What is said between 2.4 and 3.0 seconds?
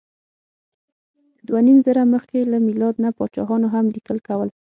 له میلاد